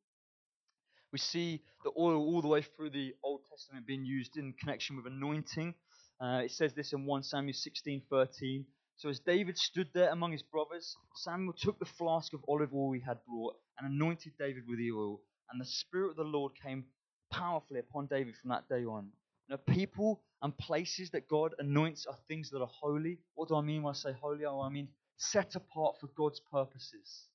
[1.12, 4.96] We see the oil all the way through the Old Testament being used in connection
[4.96, 5.74] with anointing.
[6.20, 8.64] Uh, it says this in 1 Samuel 16:13.
[8.96, 12.92] So as David stood there among his brothers, Samuel took the flask of olive oil
[12.92, 15.20] he had brought and anointed David with the oil.
[15.50, 16.84] and the Spirit of the Lord came
[17.30, 19.10] powerfully upon David from that day on.
[19.48, 23.18] Know, people and places that God anoints are things that are holy.
[23.34, 24.44] What do I mean when I say holy?
[24.46, 27.28] Oh, I mean set apart for God's purposes.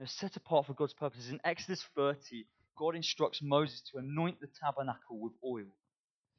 [0.00, 1.30] Know, set apart for God's purposes.
[1.30, 5.66] In Exodus 30, God instructs Moses to anoint the tabernacle with oil.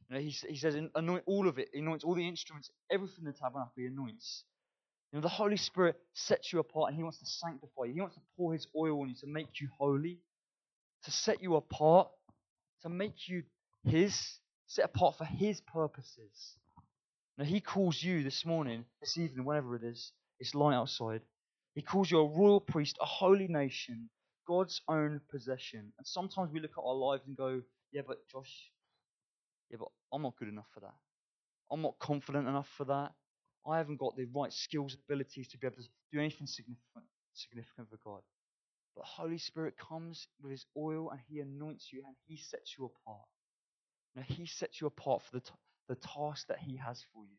[0.10, 1.70] You know, he, he says, anoint all of it.
[1.74, 4.44] He anoints all the instruments, everything in the tabernacle he anoints.
[5.12, 7.94] You know, the Holy Spirit sets you apart and he wants to sanctify you.
[7.94, 10.20] He wants to pour his oil on you to make you holy,
[11.06, 12.10] to set you apart,
[12.82, 13.44] to make you
[13.86, 16.58] his, set apart for his purposes.
[17.38, 21.22] Now, he calls you this morning, this evening, whenever it is, it's light outside.
[21.76, 24.10] He calls you a royal priest, a holy nation,
[24.48, 25.92] God's own possession.
[25.98, 28.72] And sometimes we look at our lives and go, yeah, but Josh,
[29.70, 30.94] yeah, but I'm not good enough for that.
[31.72, 33.12] I'm not confident enough for that.
[33.68, 37.90] I haven't got the right skills, abilities to be able to do anything significant, significant
[37.90, 38.22] for God.
[38.96, 42.86] But Holy Spirit comes with His oil and He anoints you and He sets you
[42.86, 43.26] apart.
[44.16, 45.52] Now, He sets you apart for the, t-
[45.90, 47.38] the task that He has for you.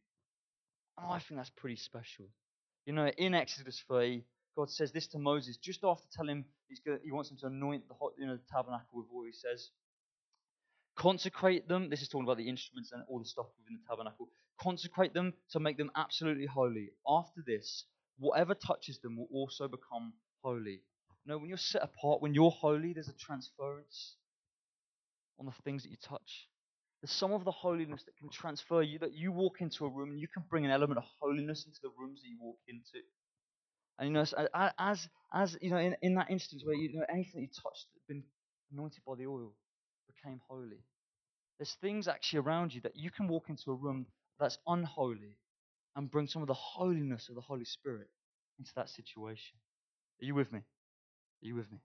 [0.98, 2.26] And I think that's pretty special.
[2.86, 4.24] You know, in Exodus 3,
[4.56, 6.44] God says this to Moses just after telling him
[6.84, 9.24] gonna, he wants him to anoint the, hot, you know, the tabernacle with oil.
[9.26, 9.70] He says,
[10.96, 11.90] Consecrate them.
[11.90, 14.28] This is talking about the instruments and all the stuff within the tabernacle.
[14.58, 16.90] Consecrate them to make them absolutely holy.
[17.06, 17.84] After this,
[18.18, 20.80] whatever touches them will also become holy.
[21.24, 24.14] You know, when you're set apart, when you're holy, there's a transference
[25.38, 26.48] on the things that you touch.
[27.02, 30.10] There's some of the holiness that can transfer you, that you walk into a room
[30.10, 33.04] and you can bring an element of holiness into the rooms that you walk into.
[33.98, 34.24] And you know,
[34.78, 37.86] as as you know, in, in that instance where you know anything that you touched
[37.86, 38.24] that had been
[38.72, 39.54] anointed by the oil,
[40.06, 40.82] became holy.
[41.58, 44.06] There's things actually around you that you can walk into a room
[44.38, 45.38] that's unholy
[45.94, 48.08] and bring some of the holiness of the Holy Spirit
[48.58, 49.56] into that situation.
[50.20, 50.58] Are you with me?
[50.60, 51.78] Are you with me?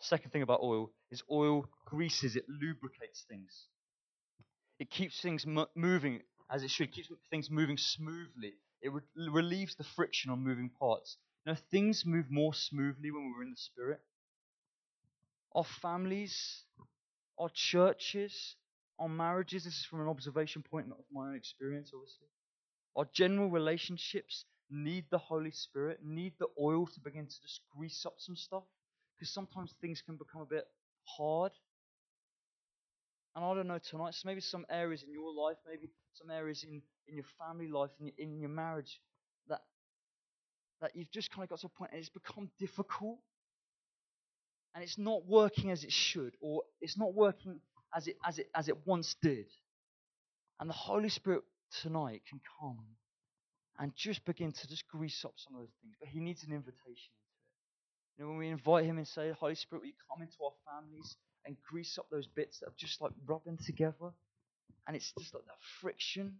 [0.00, 3.66] Second thing about oil is oil greases, it lubricates things.
[4.78, 8.54] It keeps things moving as it should, it keeps things moving smoothly.
[8.82, 11.16] It re- relieves the friction on moving parts.
[11.46, 14.00] Know, things move more smoothly when we're in the Spirit.
[15.54, 16.64] Our families,
[17.38, 18.56] our churches,
[18.98, 22.28] our marriages, this is from an observation point, not my own experience, obviously.
[22.96, 28.06] Our general relationships need the Holy Spirit, need the oil to begin to just grease
[28.06, 28.64] up some stuff.
[29.16, 30.66] Because sometimes things can become a bit
[31.04, 31.52] hard.
[33.38, 36.64] And I don't know tonight, so maybe some areas in your life, maybe some areas
[36.64, 39.00] in, in your family life, in your, in your marriage,
[39.48, 39.60] that,
[40.80, 43.20] that you've just kind of got to a point and it's become difficult
[44.74, 47.60] and it's not working as it should, or it's not working
[47.94, 49.46] as it, as it, as it once did.
[50.58, 51.44] And the Holy Spirit
[51.80, 52.80] tonight can come
[53.78, 55.94] and just begin to just grease up some of those things.
[56.00, 57.14] But He needs an invitation.
[58.16, 60.54] You know, when we invite Him and say, Holy Spirit, will you come into our
[60.66, 61.16] families
[61.48, 64.12] and grease up those bits that are just like rubbing together?
[64.86, 66.34] And it's just like that friction.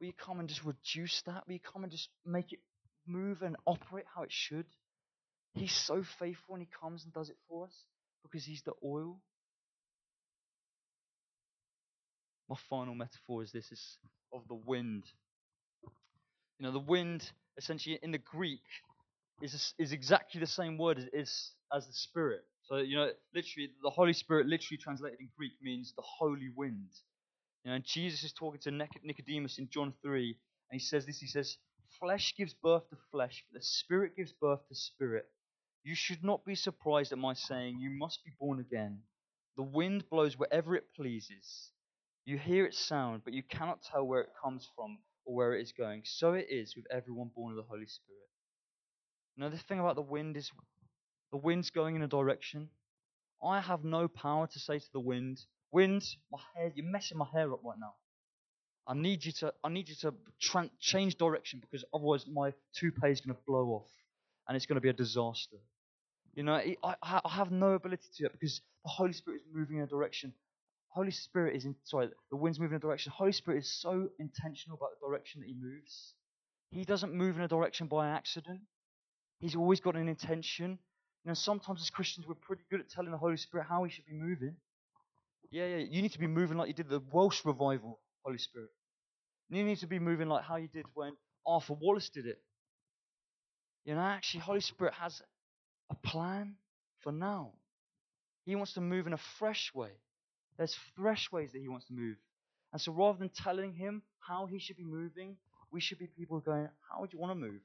[0.00, 1.44] Will you come and just reduce that?
[1.46, 2.58] Will you come and just make it
[3.06, 4.66] move and operate how it should?
[5.54, 7.74] He's so faithful and He comes and does it for us
[8.22, 9.20] because He's the oil.
[12.48, 13.98] My final metaphor is this is
[14.32, 15.04] of the wind.
[16.58, 18.60] You know, the wind, essentially in the Greek,
[19.40, 22.44] is, is exactly the same word as, as, as the Spirit.
[22.72, 26.88] So, you know, literally, the Holy Spirit, literally translated in Greek, means the holy wind.
[27.62, 30.38] You know, and Jesus is talking to Nicodemus in John 3,
[30.70, 31.58] and he says this He says,
[32.00, 35.26] Flesh gives birth to flesh, but the Spirit gives birth to spirit.
[35.84, 39.00] You should not be surprised at my saying, You must be born again.
[39.58, 41.72] The wind blows wherever it pleases.
[42.24, 45.60] You hear its sound, but you cannot tell where it comes from or where it
[45.60, 46.04] is going.
[46.06, 48.30] So it is with everyone born of the Holy Spirit.
[49.36, 50.50] Now, the thing about the wind is
[51.32, 52.68] the wind's going in a direction.
[53.42, 55.40] I have no power to say to the wind,
[55.72, 57.94] Wind, my hair, you're messing my hair up right now.
[58.86, 63.10] I need you to, I need you to tra- change direction because otherwise my toupee
[63.10, 63.88] is going to blow off
[64.46, 65.56] and it's going to be a disaster.
[66.34, 69.78] You know, I, I have no ability to it because the Holy Spirit is moving
[69.78, 70.34] in a direction
[70.92, 73.12] Holy Spirit is in, sorry, the wind's moving in a direction.
[73.16, 76.12] Holy Spirit is so intentional about the direction that he moves.
[76.70, 78.60] He doesn't move in a direction by accident.
[79.38, 80.78] He's always got an intention.
[81.24, 83.90] You know, sometimes as Christians we're pretty good at telling the Holy Spirit how he
[83.90, 84.56] should be moving.
[85.50, 88.70] Yeah, yeah, you need to be moving like you did the Welsh revival, Holy Spirit.
[89.50, 91.12] You need to be moving like how you did when
[91.46, 92.38] Arthur Wallis did it.
[93.84, 95.20] You know, actually, Holy Spirit has
[95.90, 96.56] a plan
[97.00, 97.52] for now.
[98.44, 99.90] He wants to move in a fresh way.
[100.56, 102.16] There's fresh ways that he wants to move.
[102.72, 105.36] And so rather than telling him how he should be moving,
[105.70, 107.60] we should be people going, How would you want to move?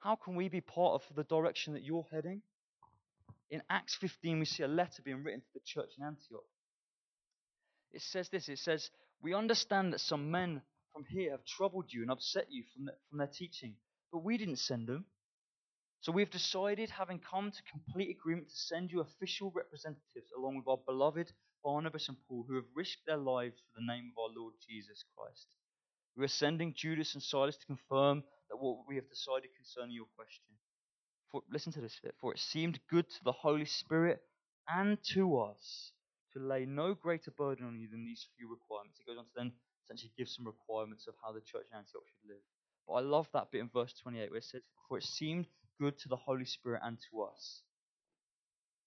[0.00, 2.42] How can we be part of the direction that you're heading?
[3.50, 6.44] In Acts 15, we see a letter being written to the church in Antioch.
[7.92, 8.90] It says this it says,
[9.22, 12.92] We understand that some men from here have troubled you and upset you from, the,
[13.08, 13.74] from their teaching,
[14.12, 15.04] but we didn't send them.
[16.00, 20.66] So we've decided, having come to complete agreement, to send you official representatives along with
[20.66, 21.30] our beloved
[21.62, 25.04] Barnabas and Paul, who have risked their lives for the name of our Lord Jesus
[25.14, 25.46] Christ.
[26.16, 30.06] We are sending Judas and Silas to confirm that what we have decided concerning your
[30.16, 30.44] question.
[31.30, 32.14] For, listen to this bit.
[32.20, 34.20] For it seemed good to the Holy Spirit
[34.68, 35.92] and to us
[36.32, 38.98] to lay no greater burden on you than these few requirements.
[38.98, 39.52] He goes on to then
[39.84, 42.42] essentially give some requirements of how the church in Antioch should live.
[42.86, 45.46] But I love that bit in verse 28 where it says, For it seemed
[45.80, 47.62] good to the Holy Spirit and to us.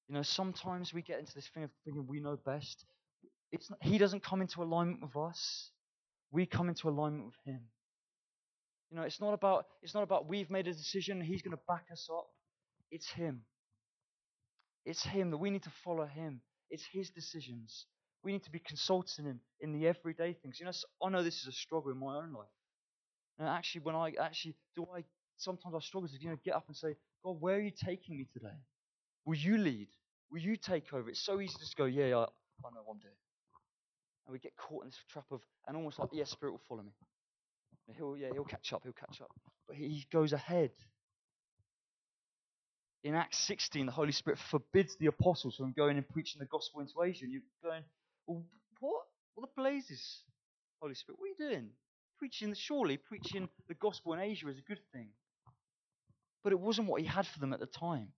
[0.07, 2.85] You know, sometimes we get into this thing of thinking we know best.
[3.51, 5.69] It's not, he doesn't come into alignment with us.
[6.31, 7.61] We come into alignment with him.
[8.93, 11.63] You know, it's not about it's not about we've made a decision he's going to
[11.67, 12.27] back us up.
[12.91, 13.41] It's him.
[14.85, 16.41] It's him that we need to follow him.
[16.69, 17.87] It's his decisions.
[18.23, 20.59] We need to be consulting him in the everyday things.
[20.59, 22.45] You know, I know this is a struggle in my own life.
[23.39, 25.03] And actually, when I actually do, I
[25.37, 28.19] sometimes I struggle to you know get up and say, God, where are you taking
[28.19, 28.59] me today?
[29.25, 29.87] Will you lead?
[30.31, 31.09] Will you take over?
[31.09, 33.15] It's so easy to just go, yeah, yeah I, I know what I'm doing.
[34.27, 36.83] And we get caught in this trap of, and almost like, yeah, Spirit will follow
[36.83, 36.91] me.
[37.97, 39.31] He'll, yeah, he'll catch up, he'll catch up.
[39.67, 40.71] But he goes ahead.
[43.03, 46.79] In Acts 16, the Holy Spirit forbids the apostles from going and preaching the gospel
[46.79, 47.25] into Asia.
[47.25, 47.83] And you're going,
[48.25, 48.43] well,
[48.79, 49.03] what?
[49.35, 50.21] What the blazes?
[50.79, 51.69] Holy Spirit, what are you doing?
[52.17, 55.09] Preaching, surely preaching the gospel in Asia is a good thing.
[56.43, 58.09] But it wasn't what he had for them at the time.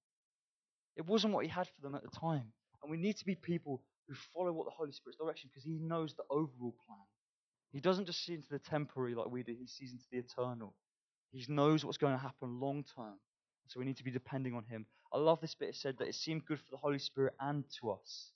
[0.96, 2.52] It wasn't what he had for them at the time.
[2.82, 5.80] And we need to be people who follow what the Holy Spirit's direction because he
[5.80, 7.00] knows the overall plan.
[7.76, 10.74] He doesn't just see into the temporary like we do, he sees into the eternal.
[11.34, 13.16] He knows what's going to happen long term.
[13.68, 14.86] So we need to be depending on him.
[15.12, 15.70] I love this bit.
[15.70, 18.32] It said that it seemed good for the Holy Spirit and to us.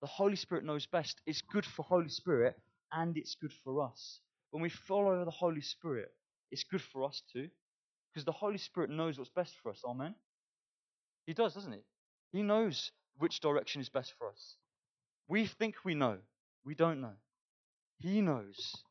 [0.00, 1.20] The Holy Spirit knows best.
[1.26, 2.54] It's good for Holy Spirit
[2.92, 4.20] and it's good for us.
[4.52, 6.12] When we follow the Holy Spirit,
[6.52, 7.48] it's good for us too.
[8.14, 9.82] Because the Holy Spirit knows what's best for us.
[9.84, 10.14] Amen?
[11.26, 11.82] He does, doesn't he?
[12.30, 14.54] He knows which direction is best for us.
[15.26, 16.18] We think we know.
[16.64, 17.14] We don't know.
[17.98, 18.82] He knows.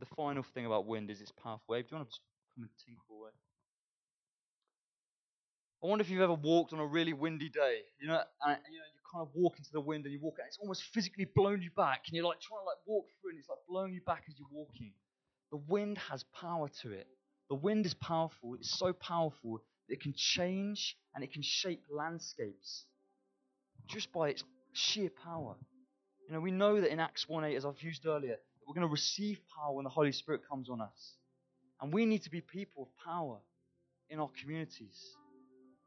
[0.00, 1.86] The final thing about wind is its powerful wave.
[1.88, 2.18] Do you want to
[2.56, 3.30] come and tinkle away?
[5.82, 7.80] I wonder if you've ever walked on a really windy day.
[8.00, 10.36] You know, and you know, you kind of walk into the wind and you walk
[10.40, 10.46] out.
[10.46, 13.38] It's almost physically blown you back, and you're like trying to like walk through, and
[13.38, 14.92] it's like blowing you back as you're walking.
[15.50, 17.06] The wind has power to it.
[17.48, 18.54] The wind is powerful.
[18.54, 22.84] It's so powerful that it can change and it can shape landscapes
[23.88, 25.56] just by its sheer power.
[26.30, 28.86] You know, we know that in Acts 1:8, as I've used earlier, that we're going
[28.86, 31.16] to receive power when the Holy Spirit comes on us.
[31.80, 33.40] And we need to be people of power
[34.08, 35.16] in our communities.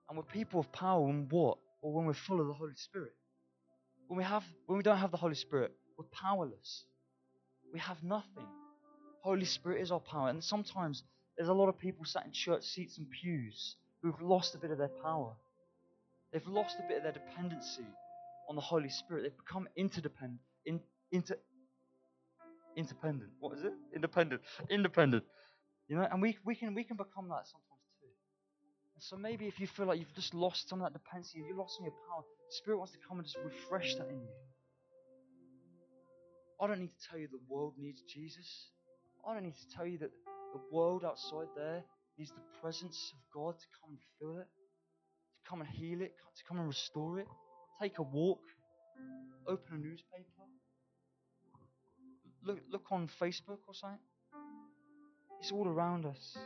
[0.10, 1.60] And we're people of power when what?
[1.82, 3.13] Or when we're full of the Holy Spirit.
[4.08, 6.84] When we have when we don't have the Holy Spirit, we're powerless.
[7.71, 8.49] We have nothing.
[9.21, 10.27] Holy Spirit is our power.
[10.27, 11.03] And sometimes
[11.38, 14.71] there's a lot of people sat in church seats and pews who've lost a bit
[14.71, 15.38] of their power.
[16.34, 17.88] They've lost a bit of their dependency
[18.49, 19.23] on the Holy Spirit.
[19.23, 20.79] They've become interdependent, in,
[21.12, 21.36] inter,
[22.75, 23.32] independent.
[23.39, 23.73] What is it?
[23.95, 24.41] Independent.
[24.69, 25.23] Independent.
[25.88, 28.08] You know, and we, we can we can become that sometimes too.
[28.95, 31.58] And so maybe if you feel like you've just lost some of that dependency, you've
[31.58, 34.21] lost some of your power, the Spirit wants to come and just refresh that in
[34.21, 34.34] you.
[36.62, 38.69] I don't need to tell you the world needs Jesus.
[39.27, 40.12] I don't need to tell you that
[40.53, 41.84] the world outside there
[42.17, 46.13] needs the presence of God to come and fill it, to come and heal it,
[46.38, 47.27] to come and restore it.
[47.84, 48.39] Take a walk,
[49.46, 50.46] open a newspaper,
[52.46, 54.00] look, look on Facebook or something.
[55.41, 56.38] It's all around us.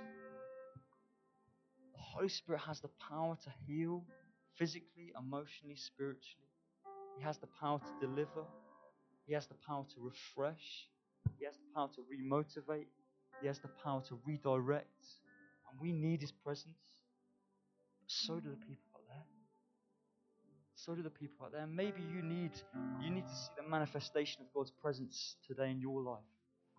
[1.93, 4.03] The Holy Spirit has the power to heal
[4.57, 6.49] physically, emotionally, spiritually.
[7.19, 8.43] He has the power to deliver.
[9.27, 10.87] He has the power to refresh.
[11.37, 12.87] He has the power to remotivate.
[13.41, 15.05] He has the power to redirect.
[15.69, 16.81] And we need His presence.
[18.01, 18.86] But so do the people.
[20.87, 21.67] So do the people out there.
[21.67, 22.51] Maybe you need
[23.01, 26.23] you need to see the manifestation of God's presence today in your life.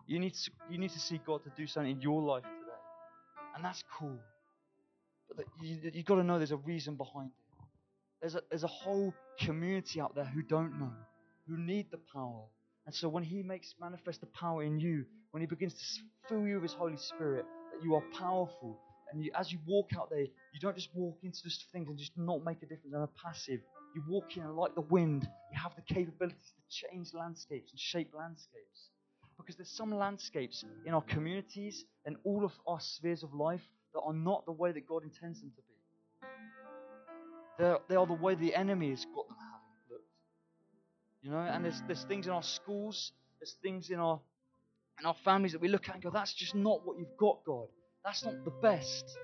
[0.07, 2.81] You need to, you need to see God to do something in your life today.
[3.55, 4.17] And that's cool.
[5.35, 7.67] But you, you've got to know there's a reason behind it.
[8.19, 10.91] There's a, there's a whole community out there who don't know,
[11.47, 12.45] who need the power.
[12.87, 15.83] And so when He makes manifest the power in you, when He begins to
[16.27, 18.79] fill you with His Holy Spirit, that you are powerful.
[19.11, 21.97] And you, as you walk out there, you don't just walk into just things and
[21.97, 23.59] just not make a difference and are passive.
[23.95, 28.13] You walk in like the wind, you have the capabilities to change landscapes and shape
[28.17, 28.89] landscapes.
[29.37, 33.61] Because there's some landscapes in our communities and all of our spheres of life
[33.93, 36.27] that are not the way that God intends them to be.
[37.57, 40.05] They're, they are the way the enemy has got them having looked.
[41.21, 44.19] You know, and there's, there's things in our schools, there's things in our
[44.99, 47.43] in our families that we look at and go, that's just not what you've got,
[47.45, 47.67] God.
[48.03, 49.17] That's not the best.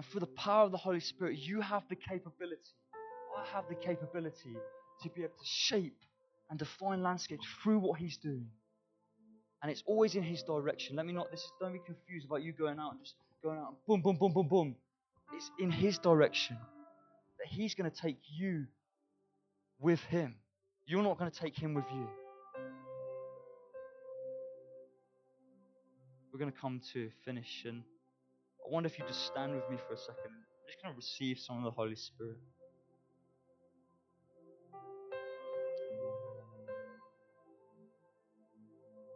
[0.00, 2.72] And for the power of the Holy Spirit, you have the capability.
[3.36, 4.56] I have the capability
[5.02, 5.98] to be able to shape
[6.48, 8.46] and define landscapes through what He's doing.
[9.62, 10.96] And it's always in His direction.
[10.96, 13.58] Let me not, this is, don't be confused about you going out and just going
[13.58, 14.76] out and boom, boom, boom, boom, boom.
[15.34, 16.56] It's in His direction
[17.38, 18.68] that He's going to take you
[19.78, 20.34] with Him.
[20.86, 22.08] You're not going to take Him with you.
[26.32, 27.82] We're going to come to finish, and
[28.70, 30.30] I wonder if you just stand with me for a second.
[30.30, 32.38] I'm just going to receive some of the Holy Spirit.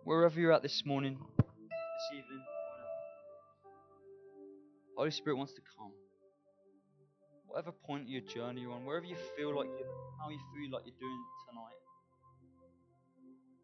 [0.02, 2.42] Wherever you're at this morning, this evening,
[4.96, 5.92] Holy Spirit wants to come.
[7.46, 9.86] Whatever point of your journey you're on, wherever you feel like you,
[10.20, 11.78] how you feel like you're doing tonight,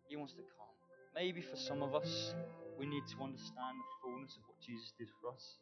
[0.06, 0.70] He wants to come.
[1.16, 2.32] Maybe for some of us,
[2.78, 5.58] we need to understand the fullness of what Jesus did for us.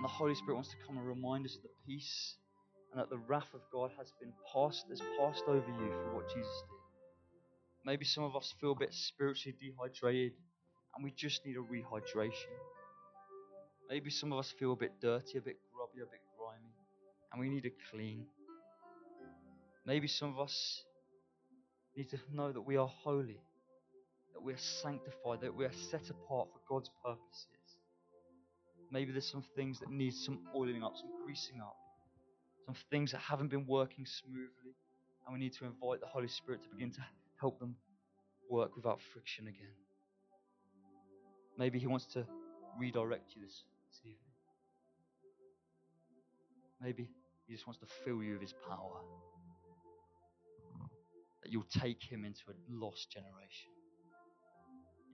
[0.00, 2.36] And the Holy Spirit wants to come and remind us of the peace
[2.90, 6.26] and that the wrath of God has been passed, has passed over you for what
[6.26, 6.80] Jesus did.
[7.84, 10.32] Maybe some of us feel a bit spiritually dehydrated
[10.96, 12.56] and we just need a rehydration.
[13.90, 16.72] Maybe some of us feel a bit dirty, a bit grubby, a bit grimy,
[17.34, 18.24] and we need a clean.
[19.84, 20.82] Maybe some of us
[21.94, 23.42] need to know that we are holy,
[24.32, 27.48] that we are sanctified, that we are set apart for God's purposes.
[28.92, 31.76] Maybe there's some things that need some oiling up, some greasing up,
[32.66, 34.74] some things that haven't been working smoothly,
[35.24, 37.00] and we need to invite the Holy Spirit to begin to
[37.40, 37.76] help them
[38.50, 39.74] work without friction again.
[41.56, 42.26] Maybe He wants to
[42.78, 44.16] redirect you this, this evening.
[46.80, 47.08] Maybe
[47.46, 49.00] He just wants to fill you with His power.
[51.42, 53.70] That you'll take Him into a lost generation,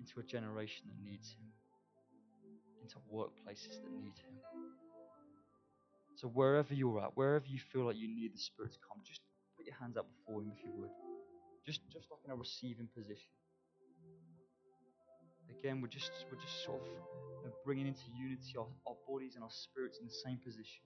[0.01, 1.53] into a generation that needs Him,
[2.87, 4.39] into workplaces that need Him.
[6.15, 9.21] So, wherever you're at, wherever you feel like you need the Spirit to come, just
[9.57, 10.91] put your hands out before Him if you would.
[11.67, 13.35] Just, just like in a receiving position.
[15.51, 19.35] Again, we're just, we're just sort of you know, bringing into unity our, our bodies
[19.35, 20.83] and our spirits in the same position.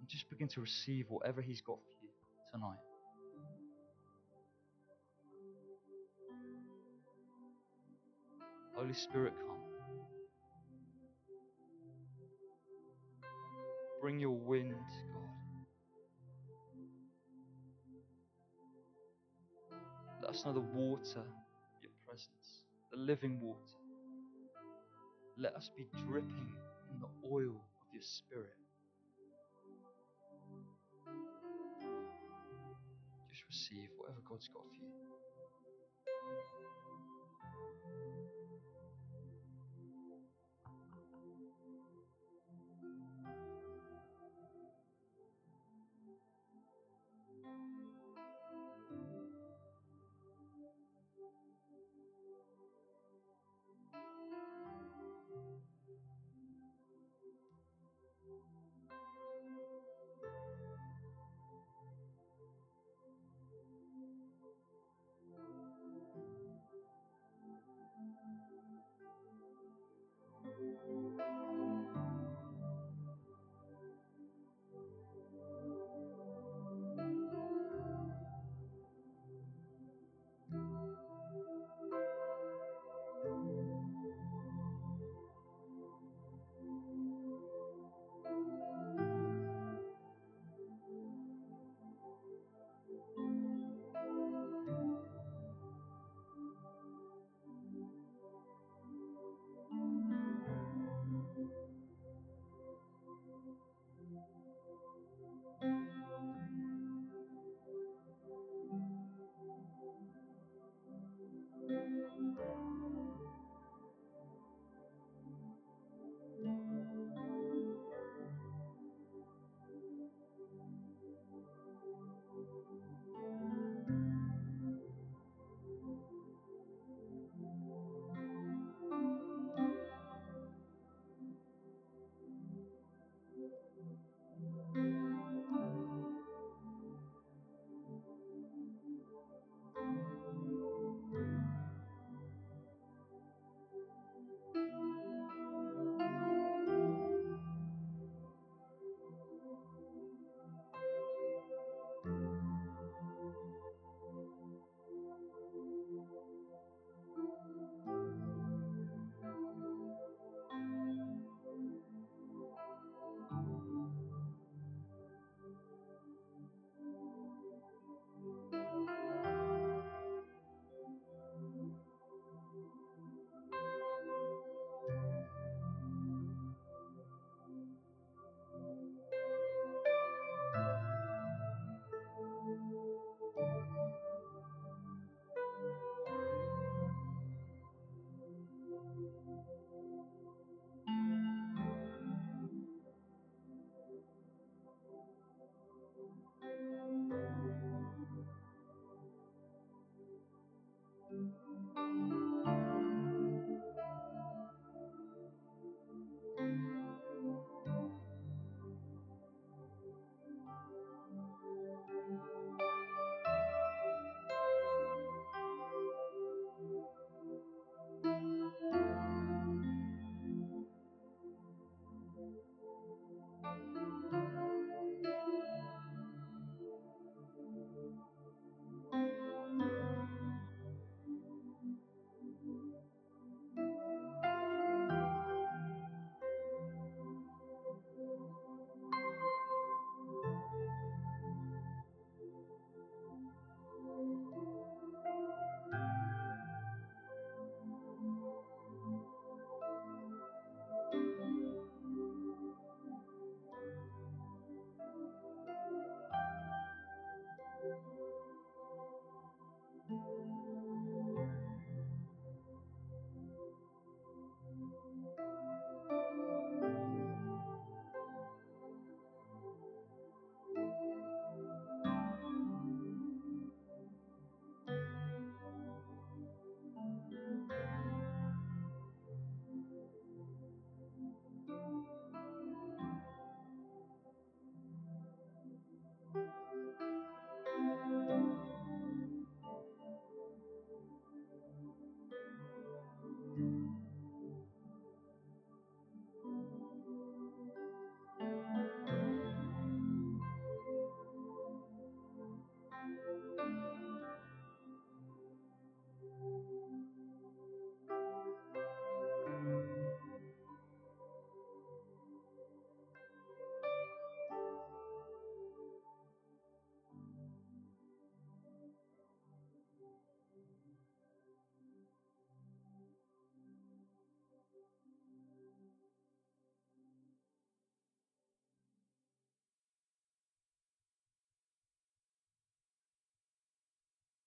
[0.00, 2.10] And just begin to receive whatever He's got for you
[2.52, 2.82] tonight.
[8.74, 9.56] Holy Spirit, come.
[14.00, 14.74] Bring your wind,
[15.12, 15.28] God.
[20.22, 21.24] Let us know the water,
[21.82, 23.58] your presence, the living water.
[25.38, 26.56] Let us be dripping
[26.92, 28.56] in the oil of your Spirit.
[33.30, 34.92] Just receive whatever God's got for you.